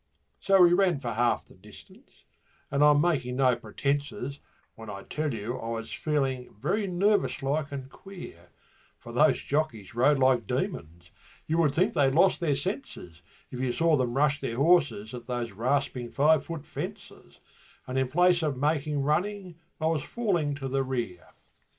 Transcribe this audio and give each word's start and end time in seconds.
So 0.39 0.63
we 0.63 0.73
ran 0.73 0.97
for 0.97 1.11
half 1.11 1.45
the 1.45 1.53
distance, 1.53 2.23
and 2.71 2.83
I'm 2.83 2.99
making 2.99 3.35
no 3.35 3.55
pretences 3.55 4.39
When 4.73 4.89
I 4.89 5.03
tell 5.03 5.31
you 5.31 5.59
I 5.59 5.69
was 5.69 5.93
feeling 5.93 6.55
very 6.59 6.87
nervous 6.87 7.43
like 7.43 7.71
and 7.71 7.87
queer, 7.87 8.49
For 8.97 9.11
those 9.13 9.43
jockeys 9.43 9.93
rode 9.93 10.17
like 10.17 10.47
demons; 10.47 11.11
you 11.45 11.59
would 11.59 11.75
think 11.75 11.93
they'd 11.93 12.15
lost 12.15 12.39
their 12.39 12.55
senses 12.55 13.21
If 13.51 13.59
you 13.59 13.71
saw 13.71 13.95
them 13.95 14.17
rush 14.17 14.41
their 14.41 14.55
horses 14.57 15.13
at 15.13 15.27
those 15.27 15.51
rasping 15.51 16.09
five 16.09 16.43
foot 16.43 16.65
fences 16.65 17.39
And 17.85 17.95
in 17.99 18.07
place 18.07 18.41
of 18.41 18.57
making 18.57 19.03
running 19.03 19.59
I 19.79 19.85
was 19.85 20.01
falling 20.01 20.55
to 20.55 20.67
the 20.67 20.83
rear. 20.83 21.27